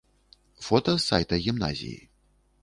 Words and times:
Фота 0.67 0.95
з 0.97 1.03
сайта 1.09 1.39
гімназіі. 1.49 2.01